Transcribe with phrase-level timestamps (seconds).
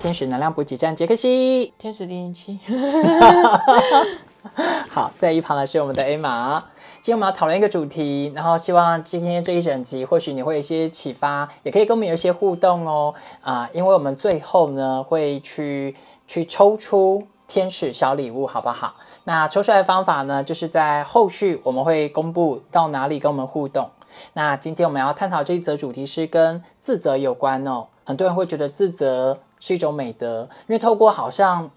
[0.00, 1.74] 天使能量补给站杰克西。
[1.76, 2.58] 天使零零七，
[4.88, 6.58] 好，在一旁的是我们的 A 玛。
[7.02, 13.12] 今天我们要讨论一个主题，然后希望今天这一整集，或许你会有一些启发，也可以跟我们有一些互动哦。
[13.42, 15.94] 啊、因为我们最后呢会去
[16.26, 18.94] 去抽出天使小礼物，好不好？
[19.24, 23.90] 那抽出来的方法呢，就是在后续我们会公布到哪里跟我们互动。
[24.32, 27.88] 那今天我们要探讨这一则主题是跟自责有关哦。
[28.04, 31.70] 很多人会觉得自责是一种美德，因为透过好像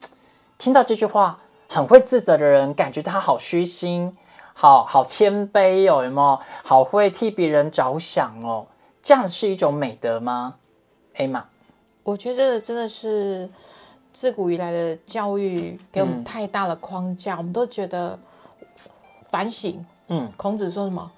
[0.57, 1.39] 听到这句话，
[1.69, 4.17] 很会自责的人，感觉他好虚心，
[4.53, 6.39] 好好谦卑哦，有没有？
[6.63, 8.65] 好会替别人着想哦，
[9.03, 10.55] 这样是一种美德吗？
[11.15, 11.43] 艾玛，
[12.03, 13.49] 我觉得真的是
[14.11, 18.17] 自古以来的教育给我嗯们太大的框架，我们都觉得
[19.29, 19.85] 反省。
[20.07, 21.11] 嗯，孔子说什么？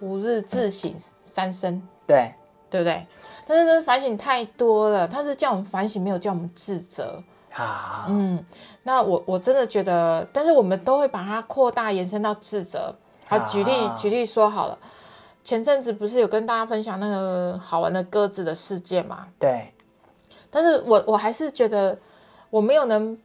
[0.00, 2.32] 吾日自省三生，对，
[2.70, 3.06] 对不对？
[3.46, 7.22] 但是这反省太多了，他是叫我们反省，没有叫我们自责。
[7.54, 8.44] 啊，嗯，
[8.84, 12.94] 那我我真的觉得，但是我们都会把它扩大延伸到自责。
[13.26, 14.78] 好，举例啊举例说好了，
[15.42, 19.26] 前阵子不是有跟大家分享那个好玩的鸽子的事件嘛？
[19.40, 19.74] 对，
[20.50, 21.98] 但是我我还是觉得
[22.50, 23.18] 我没有能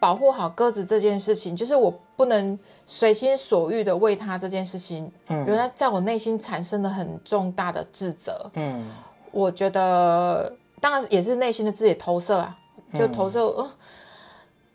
[0.00, 5.46] 保护好鸽子这件事情，就是我不能随心所欲的为他这件事情，嗯。
[5.46, 8.50] 原来在我内心产生了很重大的自责。
[8.56, 8.86] 嗯。
[9.30, 12.54] 我觉得当然也是内心的自己投射啊，
[12.94, 13.70] 就投射，呃，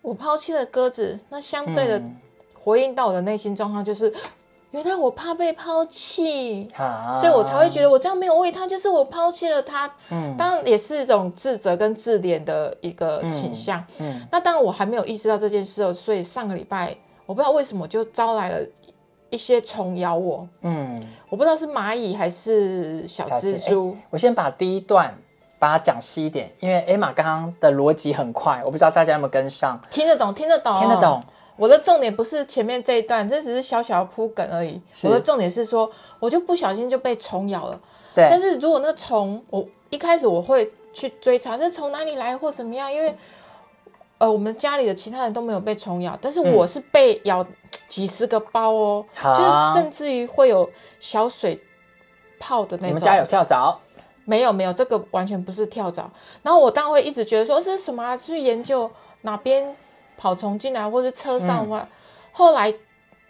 [0.02, 2.16] 我抛弃了鸽子，那相对的嗯。
[2.56, 4.12] 回应到我的内心状况就是，
[4.72, 9.86] 原来我怕被抛弃，啊，所以我才会觉得我这样没有为他，就是我抛弃了他。
[10.10, 10.36] 嗯。
[10.36, 13.86] 当然也是一种自责跟自怜的一个倾向。
[14.00, 14.28] 嗯。
[14.32, 18.66] 那当然我还没有意识到这件事哦，所以上个礼拜我不知道为什么就招来了
[19.30, 23.96] 一些虫咬我，嗯，我不知道是蚂蚁还是小蜘蛛。
[24.10, 25.18] 我先把第一段
[25.60, 31.24] 把它讲细一点，因为艾玛刚刚的逻辑很快，我不知道大家有没有跟上，听得懂，听得懂，听得懂。
[31.58, 34.80] 我的重点不是前面这一段，这只是小小的铺梗而已。
[35.04, 35.90] 我的重点是说，
[36.20, 37.80] 我就不小心就被虫咬了。
[38.14, 43.16] 对，但是如果那虫，我一开始我会去追查这从哪里来或怎么样，因为
[44.18, 47.46] 呃，我们家里的其他人都没有被虫咬，但是我是被咬
[47.90, 50.70] 几十个包哦，好就是甚至于会有
[51.02, 51.62] 小水
[52.40, 52.90] 泡的那种。
[52.90, 53.78] 你们家有跳蚤？
[54.24, 56.10] 没有没有，这个完全不是跳蚤。
[56.42, 58.90] 然后我当然会一直觉得说这是什么、啊，去研究
[59.22, 59.76] 哪边
[60.18, 61.86] 跑虫进来，或是车上或。
[62.32, 62.74] 后来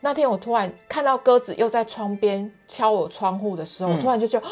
[0.01, 4.51] 那天我突然看到鸽子又在窗边敲我窗户的时候，我突然就觉得，哦，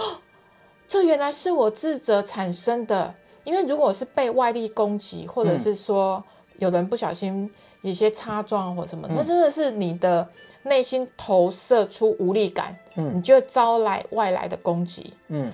[0.89, 3.13] 这原来是我自责产生的。
[3.43, 6.23] 因为如果是被外力攻击，或者是说
[6.57, 10.27] 有人不小心有一些擦撞或什么，那真的是你的
[10.63, 13.17] 内心投射出无力感，嗯。
[13.17, 15.13] 你就会招来外来的攻击。
[15.27, 15.51] 嗯。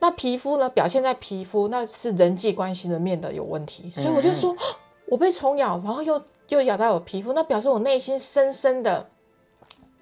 [0.00, 0.68] 那皮肤呢？
[0.70, 4.58] 表现在皮肤，那是人际关系的面的有问题，所以我就说，啊
[5.10, 9.08] 我被虫咬，然后又又咬到我皮肤，那表示我内心深深的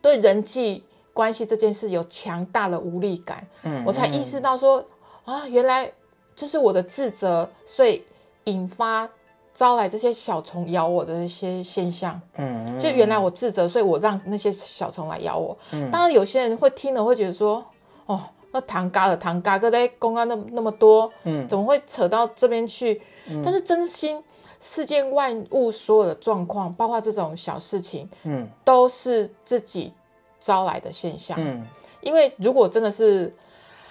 [0.02, 0.84] 对人际
[1.14, 4.84] 关系这件事有强大的无力感，嗯我才意识到说，
[5.24, 5.90] 啊，原来
[6.36, 8.04] 这是我的自责，所以
[8.44, 9.08] 引发
[9.54, 12.20] 招来这些小虫咬我的这些现象。
[12.36, 15.56] 嗯，就原来我自责，所以我让那些小虫来咬我。
[15.90, 17.64] 当然，有些人会听了会觉得说，
[18.04, 18.20] 哦，
[18.52, 23.00] 那糖嘎的糖嘎哥在公安那那么多，嗯怎么会扯到这边去？
[23.42, 24.22] 但是真心
[24.60, 29.92] 世间万物所有的状况，包括这种小事情，嗯都是自己
[30.38, 31.36] 招来的现象。
[31.40, 31.66] 嗯
[32.02, 33.34] 因为如果真的是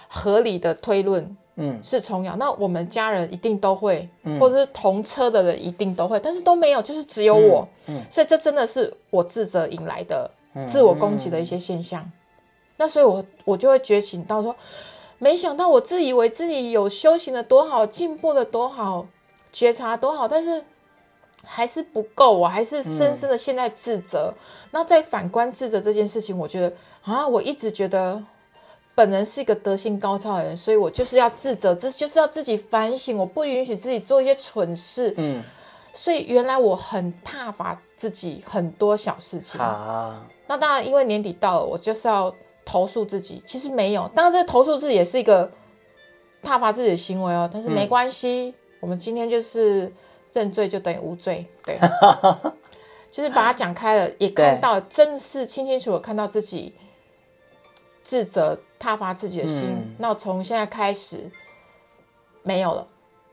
[0.08, 1.78] 合理的推论，嗯。
[1.82, 4.08] 是虫咬，那我们家人一定都会，
[4.40, 10.30] 或者是同车的人一定都会，但是都没有，就是只有我，嗯所以这真的是我自责引来的
[10.66, 12.10] 自我攻击的一些现象。
[12.76, 14.54] 那所以我我就会觉醒到说，
[15.18, 19.06] 没想到我自以为自己有修行的多好，进步的多好，
[19.50, 20.62] 觉察多好，但是
[21.42, 24.34] 还是不够，我还是深深的陷在自责。
[24.72, 26.70] 那再反观自责这件事情，我觉得
[27.02, 28.22] 啊，我一直觉得
[28.96, 35.12] 本人是一个德性高超的人，所以我就是要自责，这就是要自己反省，我不允许自己做一些蠢事。
[35.18, 35.44] 嗯，
[35.92, 39.60] 所以原来我很挞伐自己很多小事情。
[39.60, 42.34] 啊，那当然，因为年底到了，我就是要
[42.64, 43.42] 投诉自己。
[43.46, 45.50] 其实没有，当然这投诉自己也是一个
[46.42, 47.48] 挞伐自己的行为哦。
[47.52, 49.92] 但是没关系，我们今天就是
[50.32, 51.78] 认罪就等于无罪，对，
[53.12, 56.74] 就是把它讲开了，也看到真是清清楚楚看到自己
[58.02, 59.64] 自责、挞伐自己的心。
[59.68, 61.30] 嗯那从现在开始
[62.42, 62.86] 没有了。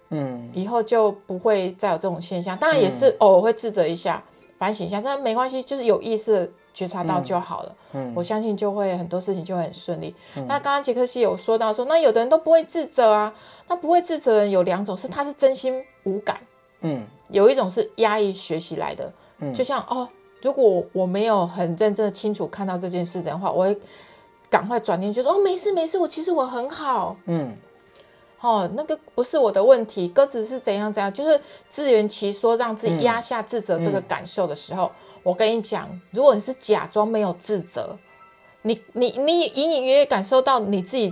[0.10, 2.58] 嗯以后就不会再有这种现象。
[2.58, 4.24] 当然也是偶尔会自责一下，
[4.58, 7.76] 反反省一下，但没关系，就是有意识地觉察到就好了。
[7.92, 10.16] 嗯我相信就会很多事情就会很顺利。
[10.48, 13.34] 那刚刚杰克西有说到说，那有的人都不会自责啊，
[13.68, 16.38] 那不会自责的人有两种，是他是真心无感，
[16.80, 19.12] 嗯有一种是压抑学习来的。
[19.40, 20.08] 嗯就像哦，
[20.42, 23.78] 如果我没有很认真的清楚看到这件事的话，我会
[24.54, 27.18] 赶快转念就说哦，没事没事，我其实我很好。
[27.26, 27.58] 嗯
[28.40, 34.92] 哦，那个不是我的问题，鸽子是怎样怎样，就是自圆其说，让自己压下自责这个感受的时候，
[35.24, 37.98] 我跟你讲，如果你是假装没有自责，
[38.62, 41.12] 你你你隐隐约约感受到你自己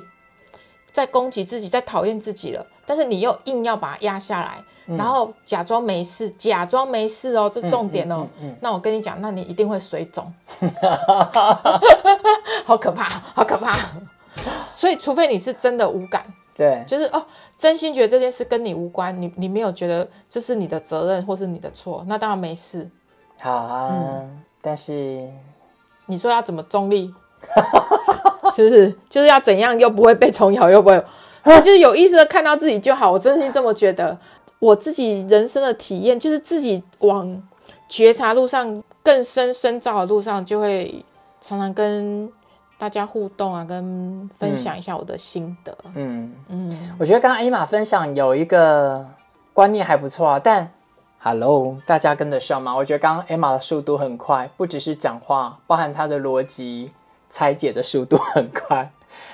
[0.91, 4.63] 在攻击自己，在讨厌自己了，但是你又硬要把它压下来，
[4.97, 8.27] 然后假装没事，假装没事哦，这重点哦。
[8.59, 10.31] 那我跟你讲，那你一定会水肿，
[12.65, 13.77] 好可怕，好可怕。
[14.63, 17.25] 所以，除非你是真的无感，对，就是哦，
[17.57, 22.89] 真心觉得这件事跟你无关，你你没有觉得这是你的责任或是你的错，那当然没事。
[23.39, 25.29] 好啊，嗯但是
[26.05, 27.13] 你说要怎么中立，
[28.56, 28.94] 是不是？
[29.09, 31.03] 就是要怎样又不会被虫咬，又不会，
[31.62, 33.12] 就是有意识的看到自己就好。
[33.12, 34.18] 我真心这么觉得，
[34.59, 37.42] 我自己人生的体验就是自己往
[37.89, 41.03] 觉察路上更深深造的路上，就会
[41.39, 42.31] 常常跟
[42.77, 45.75] 大家互动啊，跟分享一下我的心得。
[45.95, 49.06] 嗯，嗯，我觉得刚刚艾玛分享有一个
[49.53, 50.71] 观念还不错啊，但
[51.24, 52.75] Hello，大家跟得上吗？
[52.75, 56.89] 我觉得刚刚 Emma 的速度很快，不只是讲话，包含她的逻辑
[57.31, 58.91] 拆解的速度很快。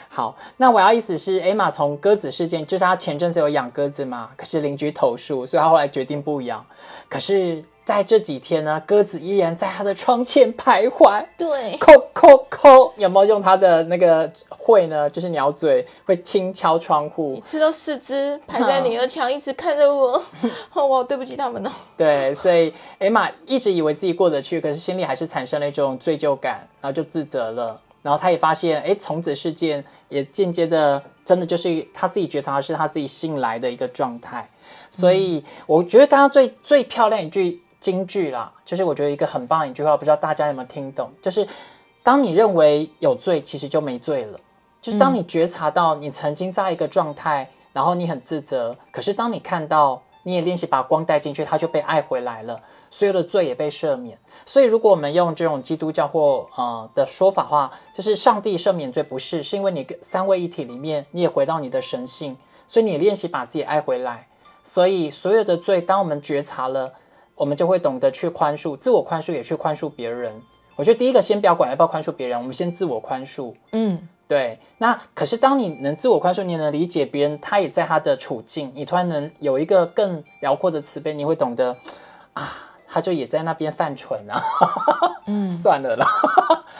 [0.09, 6.65] 好，那我要意思是，Emma 从鸽子事件，就是她前阵子有养鸽子嘛，可是邻居投诉，所以她后来决定不养。
[7.07, 11.23] 可是在这几天呢，鸽子依然在她的窗前徘徊。
[11.37, 15.07] 对，扣扣扣，有没有用它的那个喙呢？
[15.07, 20.13] 就是鸟嘴会轻敲窗户一，次都四只排在女儿墙，一直看着我，
[20.73, 21.69] 哦，我好对不起他们哦。
[21.95, 27.79] 对，所以艾玛一直以为自己过得去，可是心里还是产生了一种罪疚感，然后就自责了。
[28.07, 34.49] 然后他也发现，哎，虫子事件也间接的，真的就是他自己觉察的是他自己信来的一个状态。
[34.89, 41.11] 所以我觉得刚刚最最漂亮一句金句啦，就是我觉得一个很棒的一句话，不知道大家有没有听懂？
[41.21, 41.45] 就是
[42.01, 44.39] 当你认为有罪，其实就没罪了。
[44.81, 54.19] 就是当你觉察到你曾经在一个状态，然后你很自责，可是当你看到你也练习把光带进去，它就被爱回来了，所有的罪也被赦免。
[54.45, 62.35] 所以如果我们用这种基督教或呃的说法话，就是上帝赦免罪，不是是因为你三位一体里面，你也回到你的神性，
[62.67, 64.27] 所以你练习把自己爱回来。
[64.65, 66.91] 所以所有的罪，当我们觉察了，
[67.33, 70.41] 我们就会懂得去宽恕，自我宽恕也去宽恕别人。
[70.75, 73.53] 我觉得第一个先不要管要不要宽恕别人，我们先自我宽恕。
[73.71, 81.77] 嗯，对，那可是当你能自我宽恕，你能理解别人，他也在他的处境，你突然能有一个更辽阔的慈悲，你会懂得
[82.33, 82.53] 啊，
[82.89, 84.43] 他就也在那边犯蠢啊，
[85.27, 86.05] 嗯，算了啦，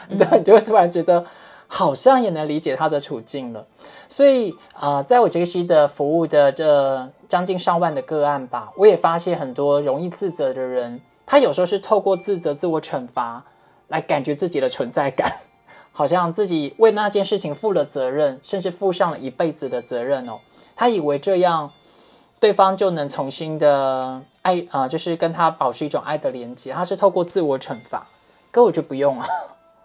[0.09, 1.25] 对，你就会突然觉得
[1.67, 3.65] 好像也能理解他的处境了。
[4.09, 13.45] 所以啊、呃在我杰克西的服务的这将近上万的个案吧，我也发现很多容易自责的人，他有时候是透过自责、自我惩罚
[13.87, 15.31] 来感觉自己的存在感。
[15.97, 20.37] 好像自己为那件事情负了责任，甚至负上了一辈子的责任哦。
[20.75, 21.71] 他以为这样，
[22.39, 26.71] 对方就能重新的爱啊、呃就是跟他保持一种爱的连接。
[26.71, 28.05] 他是透过自我惩罚，
[28.51, 29.25] 可我就不用了，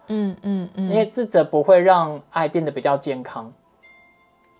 [0.09, 3.51] 嗯嗯嗯，因为自责不会让爱变得比较健康。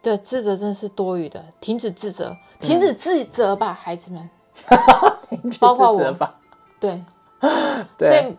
[0.02, 4.28] 对，自责真的是多余的，停止自责，停止自责吧，孩子们。
[5.60, 6.36] 包括我自责吧，
[6.80, 7.00] 对，
[8.00, 8.36] 所，以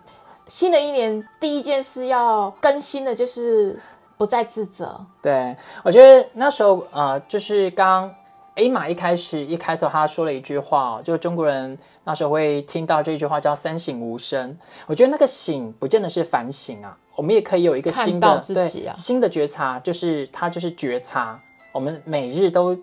[0.46, 3.80] 新的一年第一件事要更新的就是
[4.16, 5.04] 不再自责。
[5.22, 8.14] 对，我觉得那时候呃，就是刚
[8.56, 14.56] A 玛一开始一开头他说了一句话哦，就中国人那时候会听到这句话叫“三省吾身”。
[14.86, 21.40] 我觉得那个省不见得是反省啊，我们也可以有一个新的对自己啊新的觉察，就是它就是觉察。
[21.72, 22.78] 我们每日都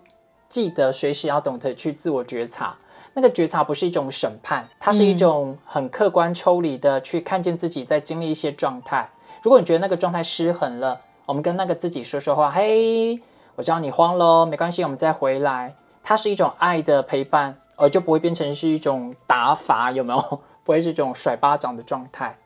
[0.48, 2.76] 记得随时要懂得去自我觉察。
[3.14, 9.08] 那个觉察不是一种审判，它是一种很客观抽离的去看见自己在经历一些状态。
[9.42, 13.20] 如果你觉得那个状态失衡了，我们跟那个自己说说话，嘿，
[13.56, 15.74] 我知道你慌喽，没关系，我们再回来。
[16.02, 20.40] 它是一种爱的陪伴，而就不会变成是一种打法，有没有？
[20.64, 22.36] 不会是这种甩巴掌的状态。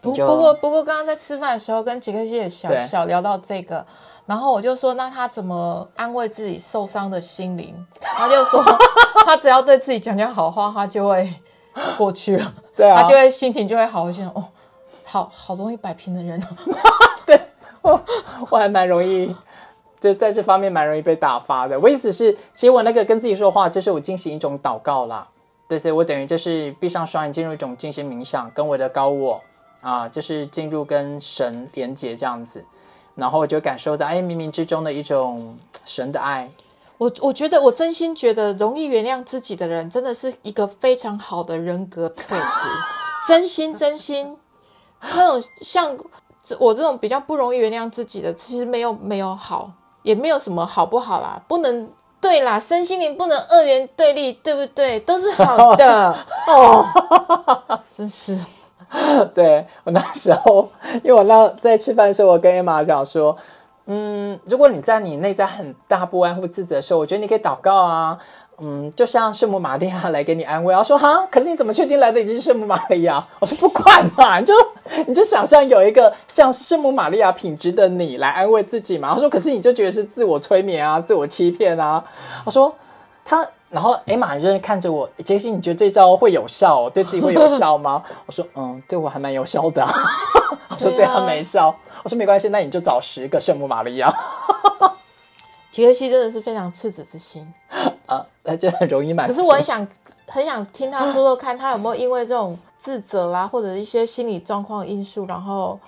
[0.00, 3.84] 不不过不过，刚刚在吃饭的时候跟杰克西也小小聊到这个，
[4.26, 7.74] 然后我就说，那他怎么安慰自己受伤的心灵？
[8.00, 8.62] 他就说，
[9.24, 11.28] 他只要对自己讲讲好话，他就会
[11.98, 14.22] 过去了， 对啊他就会心情就会好一些。
[14.24, 14.44] 哦，
[15.04, 17.36] 好好容易摆平的人 哦。
[17.82, 18.00] 我
[18.50, 19.34] 我还蛮容易，
[20.00, 21.78] 就在这方面蛮容易被打发的。
[21.78, 25.26] 我意思是，其实我那个跟自己说话，就是我进行一种祷告啦。
[25.68, 29.40] 对对，我等于就是闭上双眼，进入一种静心冥想，跟我的高我
[29.86, 32.64] 啊，就是进入跟神连接这样子，
[33.14, 36.50] 然后我就感受到哎，冥冥之中的一种神的爱。
[36.98, 42.68] 我我觉得，我真心觉得，容易原谅自己的人，真的是一个非常好的人格特质。
[43.28, 44.36] 真心真心，
[45.00, 45.96] 那种像
[46.58, 49.70] 我这种比较不容易原谅自己的，其实没有没有好，
[50.02, 51.88] 也没有什么好不好啦，不能
[52.20, 54.98] 对啦，身心灵不能二元对立，对不对？
[54.98, 56.84] 都是好的 哦，
[57.96, 58.36] 真是。
[59.34, 60.68] 对我那时候，
[61.02, 63.36] 因为我那在吃饭的时候，我跟 Emma 讲说。
[63.88, 68.18] 嗯，如果你在你内在很大不安或自责的时候，我觉得你可以祷告啊。
[68.58, 73.24] 嗯，就像圣母玛利亚来给你安慰，然后说哈，可是你怎么确定来的已经是圣母玛利亚？
[73.38, 74.52] 我说不管嘛，你就
[75.06, 79.14] 你就想象有一个像圣母玛利亚品质的你来安慰自己嘛。
[79.14, 82.02] 他说，可是你就觉得是自我催眠啊，自我欺骗啊。
[82.44, 82.74] 我说
[83.24, 86.88] 他，然后艾玛就是看着我，杰西，你觉得这招会有效？
[86.90, 88.02] 对自己会有效吗？
[88.26, 89.84] 我说，嗯，对我还蛮有效的。
[90.70, 91.74] 我说对他没效。
[92.02, 94.12] 我说没关系，那你就找十个圣母玛利亚。
[95.72, 97.46] 杰克西真的是非常赤子之心
[98.06, 99.26] 啊，那就很容易满。
[99.26, 99.86] 可是我很想
[100.26, 105.78] 很想听他说说看，他有没有因为这种自责啦，或者一些心理状况因素，然后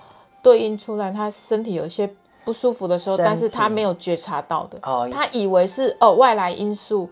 [0.42, 2.10] 对应出来他身体有一些
[2.44, 4.78] 不舒服的时候，但是他没有觉察到的。
[4.82, 7.08] 哦，他以为是哦外来因素，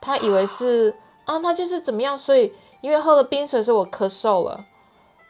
[0.00, 4.64] 他以为是啊，他就是怎么样，所以因为喝了冰水，所以我咳嗽了。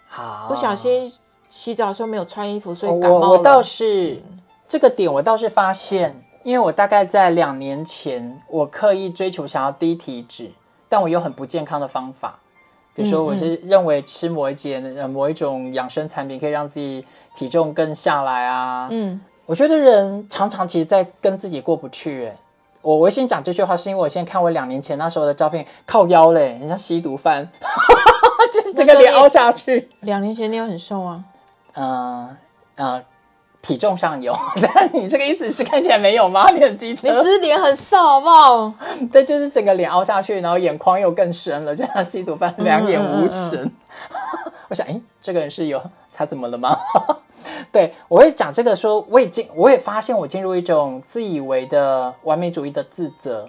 [0.09, 1.13] 好，不小心。
[1.51, 3.27] 洗澡的时候没有穿衣服，所以感冒了。
[3.29, 4.23] 我我倒是
[4.69, 10.51] 这个点，我倒是发现，因为我大概在两年前，我刻意追求想要低体脂，
[10.91, 12.39] 但我有很不健康的方法，
[12.95, 17.03] 比如说我是认为吃某一节某一种养生产品可以让自己
[17.35, 18.89] 体重更下来啊。
[18.91, 22.27] 嗯，我觉得人常常其实在跟自己过不去。
[22.27, 22.37] 哎，
[22.83, 27.49] 我我先讲这句话，是因为我先看我两年前那时候的照片，靠腰嘞，很像吸毒犯，
[28.53, 29.91] 就是整个脸凹下去。
[30.01, 31.25] 两年前你有很瘦啊？
[31.75, 32.37] 嗯
[32.77, 33.03] 呃，
[33.61, 34.33] 体重上有，
[34.63, 36.49] 但你这个意思是看起来没有吗？
[36.55, 38.73] 你很机车，你只是脸很瘦，好不好？
[39.13, 43.71] 对，就是整个脸凹下去，然后眼眶又更深了，就像吸毒犯，两眼无神。
[44.69, 45.83] 我想，哎，这个人是有
[46.13, 46.79] 他怎么了吗？
[47.73, 53.49] 对我会讲这个，说我已经我也发现我进入一种自以为的完美主义的自责，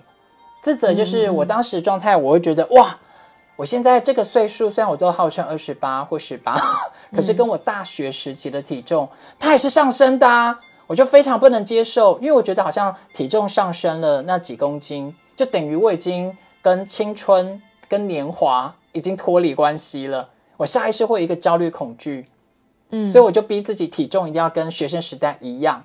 [0.61, 2.97] 自责就是我当时状态，我会觉得哇。
[3.55, 6.55] 我现在这个岁数，虽然我都号称二十八或十八，
[7.13, 10.57] 可是跟我大学时期的体重，它也是上升的啊！
[10.87, 20.29] 我就非常不能接受，因为我觉得好像体重上升了那几公斤，就等于我已经跟青春、跟年华已经脱离关系了。
[20.55, 22.25] 我下意识会有一个焦虑恐惧，
[22.91, 25.83] 嗯，所以我就逼自己体重一定要跟学生时代一样，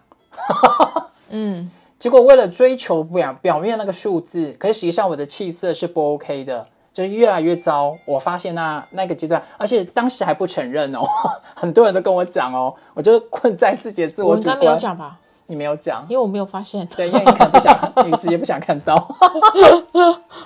[1.31, 6.67] 嗯，结果为了追求表表面那个数字，可是实际上我的气色是不 OK 的。
[6.95, 11.01] 就是越来越糟，我发现那那个阶段，而且当时还不承认哦，
[11.57, 14.55] 很多人都跟我讲哦，我就困在自己的自我主观。
[14.55, 15.19] 应该没有讲吧？
[15.49, 16.87] 你没有讲，因为我没有发现。
[16.95, 18.97] 对，因为你可能不想， 你直接不想看到。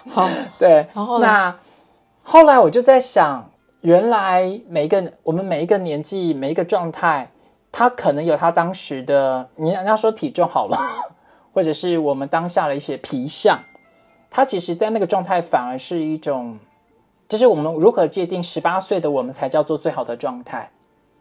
[0.09, 0.27] 好，
[0.59, 0.87] 对。
[0.95, 1.55] 然后那
[2.23, 3.47] 后来我就在想，
[3.81, 7.31] 原来每一个我们每一个年纪每一个状态，
[7.71, 10.77] 他可能有他当时的，你要说体重好了，
[11.55, 13.61] 或者是我们当下的一些皮相。
[14.31, 16.59] 他其实，在那个状态反而是一种，
[17.29, 20.71] 就是我们如何界定十八岁的我们才叫做最好的状态？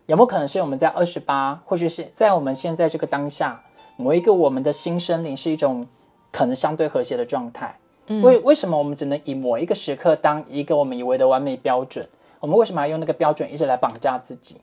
[0.07, 3.61] 有没有可能是我们在二十八，或许是在我们现在这个当下，
[3.95, 5.85] 某一个我们的新生灵是一种
[6.31, 7.77] 可能相对和谐的状态？
[8.23, 12.07] 为为什么我们只能以某一个时刻当一个我们以为的完美标准？
[12.39, 14.57] 我们为什么要用那个标准一直来绑架自己？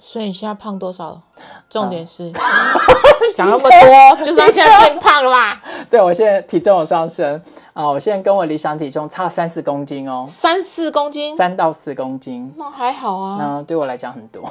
[0.00, 1.20] 所以你现在胖多少了？
[1.70, 2.30] 重点是
[3.34, 5.62] 讲那么多， 就是现在变胖了吧？
[5.88, 7.40] 对，我现在体重有上升
[7.72, 7.88] 啊！
[7.88, 13.38] 我现在跟我理想体重差三四公斤哦，三四公斤，三到四公斤，那还好啊。
[13.38, 14.42] 那对我来讲很多，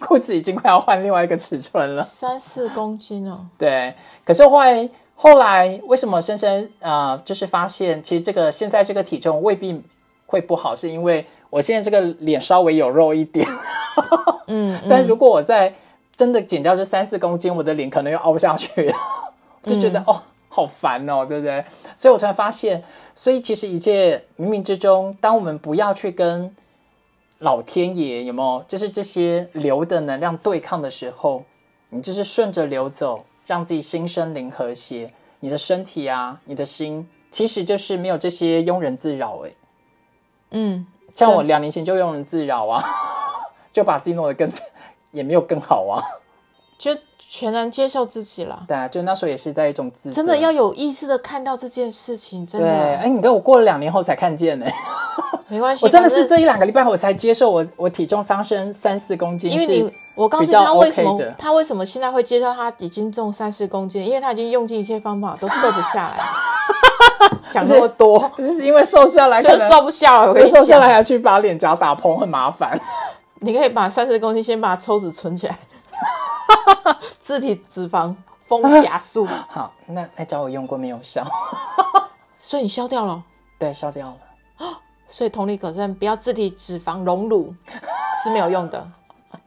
[0.00, 2.02] 裤子已经快要换另外一个尺寸了。
[2.02, 3.94] 三四公斤哦，对。
[4.24, 9.80] 可是后来后来为什么深深啊，就是发现其实这个现在这个体重未必
[10.30, 13.44] 会不好，是因为我现在这个脸稍微有肉一点。
[14.46, 15.74] 嗯， 但如果我在
[16.14, 18.94] 真的减掉这三四公斤，我的脸可能又凹下去，
[19.64, 21.64] 就觉得哦，好烦哦，对不对？
[21.96, 22.80] 所以我突然发现，
[23.12, 26.54] 所以其实一切冥冥之中，当我们不要去跟
[27.40, 31.42] 老天爷有没有，就是这些流的能量对抗的时候，
[31.88, 39.50] 你就是顺着流走，让自己心生灵和谐，你的身体啊，你的心，其实就是没有这些庸人自扰哎。
[40.50, 42.84] 嗯，像我两年前就用了自扰啊。
[43.72, 44.50] 就把自己弄得更
[45.12, 46.02] 也没有更好啊。
[46.76, 48.64] 就全然接受自己了。
[48.66, 54.66] 对啊，就那时候也是在一种自真的要有意识的看到这件事情，真对，的哎，你跟我过了两年后才看见呢、
[55.46, 55.84] 没关系。
[55.86, 66.16] 我真的是这一两个礼拜我才接受我我体重上升三四公斤，因为你，我告诉他为什么 OK 他为什么现在会接受他已经重三四公斤，因为他已经用尽一切方法都瘦不下来。
[67.50, 70.28] 讲那么多，不是是因为瘦下来就是瘦不下来。
[70.28, 72.78] 我跟你瘦下来讲，还去把脸颊打蓬，很麻烦。
[73.40, 75.58] 你可以把三十公斤先把抽脂存起来，
[77.18, 78.14] 自体脂肪
[78.46, 81.24] 封夹术， 好，那那招我用过没有效？
[82.36, 83.22] 所以你消掉了。
[83.58, 84.16] 对，消掉了。
[85.06, 87.52] 所以同理可证，不要自体脂肪隆乳
[88.22, 88.86] 是没有用的，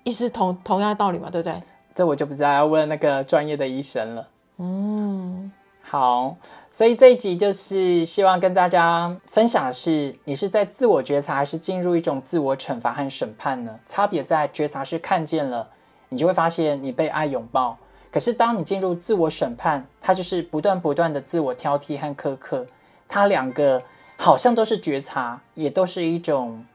[0.03, 1.57] 意思同同样的道理嘛，对不对？
[1.95, 4.27] 这我就不知道，要问那个专业的医生了。
[4.57, 6.35] 嗯，好，
[6.73, 13.79] 所以这一集就是希望跟大家分享的是，你是在自我觉察，还是进入一种自我惩罚和审判呢？
[13.85, 15.69] 差别在觉察是看见了，
[16.09, 17.77] 你就会发现你被爱拥抱；
[18.11, 22.65] 可是当你进入自我审判，它就是不断不断的自我挑剔和苛刻。
[23.07, 23.79] 它两个
[24.17, 26.65] 好像都是觉察，也都是一种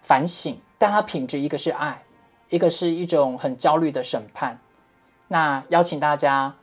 [0.00, 2.02] 反省，但它品质一个是爱，
[2.48, 4.58] 一个是一种很焦虑的审判。
[5.28, 6.54] 那邀请大家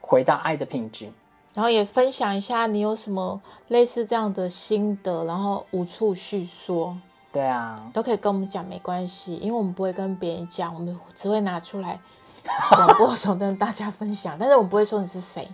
[0.00, 1.10] 回到爱的品质。
[1.54, 6.96] 然后也分享一下你有什么类似这样的心得，然后无处叙说，
[7.32, 11.98] 对啊，都可以跟我们讲，没关系，因为我们不会跟别人讲，我们只会拿出来
[12.70, 15.48] 广播的时候跟大家分享，但是我们不会说你是谁。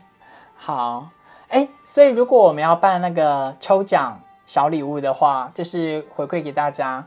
[0.57, 1.09] 好，
[1.49, 7.07] 哎，所以如果我们要办那个抽奖小礼物的话，就是回馈给大家。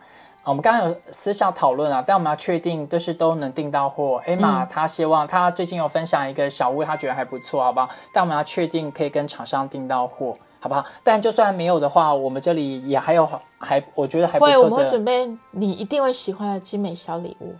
[0.50, 4.20] 我们刚刚有私下讨论啊，但我们要确定就是都能订到货。
[4.26, 7.88] 艾玛她希望她最近有分享一个小物，她觉得还不错，好不好？
[8.12, 10.84] 但我们要确定可以跟厂商订到货，好不好？
[11.04, 13.30] 但就算没有的话，我们这里也还有
[13.60, 14.90] 还我觉得还不会，错我们会的。
[14.90, 17.54] 准备你一定会喜欢的精美小礼物。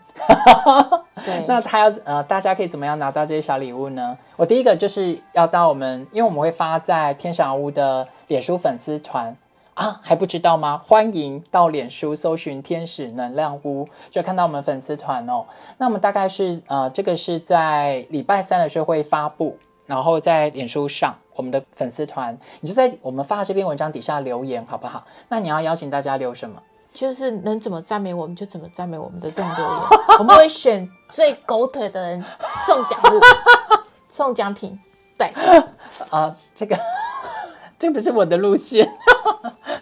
[1.24, 4.18] 对，那他要呃，大家可以怎么样拿到这些小礼物呢？
[4.36, 9.36] 我第一个就是要到我们，因为我们会发在天祥屋的脸书粉丝团
[9.80, 10.78] 啊，还不知道吗？
[10.84, 15.46] 欢迎到脸书搜寻“天使能量屋”，就看到我们粉丝团哦。
[15.78, 25.06] 那我们大概是呃，这个是在礼拜三的时候会发布，然后在脸书上我们的粉丝团，你就在我们发的这篇文章底下留言好不好？
[25.30, 26.62] 那你要邀请大家留什么？
[26.94, 29.80] 就是能怎么赞美我们就怎么赞美我们的这种留言，
[30.20, 32.26] 我们会选最狗腿的人
[32.66, 33.22] 送奖物、
[34.10, 34.78] 送奖品。
[35.18, 35.28] 对，
[36.12, 36.78] 啊，这个
[37.80, 38.89] 这不是我的路线，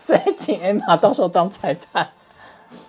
[0.07, 2.07] 所以请 Emma 到时候当裁判。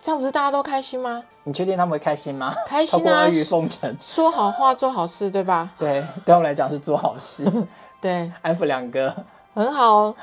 [0.01, 1.25] 这样不是大家都开心吗？
[1.43, 2.55] 你确定他们会开心吗？
[2.65, 5.69] 开心啊 阿谀奉承，说好话做好事，对吧？
[5.77, 7.45] 对，对我们来讲是做好事，
[8.01, 9.13] 对，安抚两个。
[9.53, 10.15] 很好。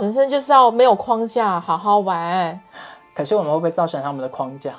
[0.00, 2.58] 人生就是要没有框架，好好玩。
[3.14, 4.72] 可是我们会不会造成他们的框架？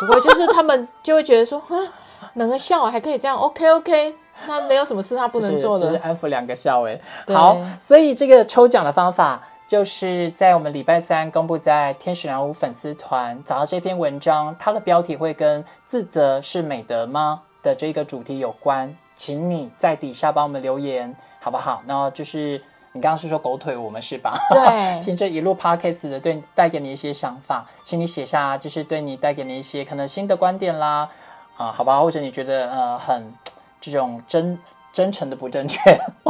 [0.00, 1.86] 不会，就是他们就会觉得说，哼，
[2.34, 4.14] 能个笑啊，还可以这样，OK OK，
[4.46, 5.98] 那没有什么事他不能做就是、的。
[5.98, 6.98] 就是安抚两个笑哎。
[7.26, 21.82] 对好，所以这个抽奖的方法就是在我们礼拜三公布在天使人物粉丝团找到这篇文章，它的标题会跟“自责是美德吗”的这个主题有关，请你在底下帮我们留言好不好？
[21.86, 24.38] 那就是你刚刚是说狗腿我们是吧？
[24.52, 31.08] 对，听这一路 podcast 的对带给你一些想法，请你写下，就是对你带给你一些可能新的观点啦，
[31.56, 33.32] 啊、好吧，或者你觉得呃很
[33.80, 34.58] 这种真
[34.92, 35.80] 真诚的不正确，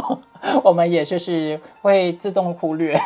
[0.63, 2.97] 我们也就是会自动忽略。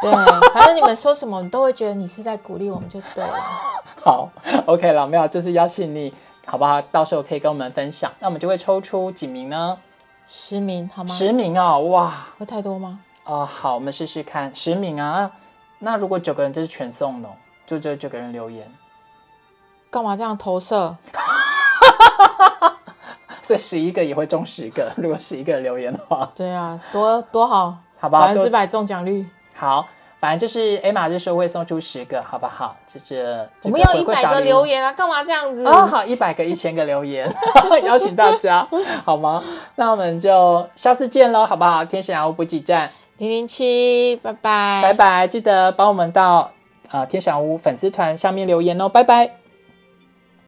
[0.02, 0.10] 对，
[0.52, 3.34] 反正你们说什么，你都会觉得你是在鼓励我们，就对了。
[4.04, 4.28] 好
[4.66, 6.12] ，OK 了，没有，就是邀请你，
[6.46, 6.80] 好不好？
[6.82, 9.76] 到时候可以跟我们分享，那我们就会抽出几名呢？
[10.28, 11.12] 十名好吗？
[11.12, 13.00] 十名哦，哇，会太多吗？
[13.24, 15.30] 哦，好，我们试试看，十名啊。
[15.78, 17.32] 那如果九个人，这是全送的哦，
[17.66, 18.70] 就只有九个人留言。
[19.90, 20.94] 干嘛这样投射？
[23.42, 28.22] 所以十一个也会中十个，如果十一个留言的话，对啊，多多好，好不好？
[28.22, 29.24] 都百分之百中奖率。
[29.56, 29.86] 好，
[30.20, 32.76] 反正就是艾玛就说会送出十个，好不好？
[32.86, 35.66] 就是我们要一百个留言啊，干嘛这样子？
[35.66, 37.30] 哦，好，一百个、一千个留言，
[37.84, 38.66] 邀请大家，
[39.04, 39.42] 好吗？
[39.76, 41.84] 那我们就下次见喽，好不好？
[41.84, 46.50] 天使羊屋补给站，零零七，拜拜，拜拜，记得帮我们到
[46.90, 49.45] 呃天使羊屋粉丝团下面留言哦，拜拜。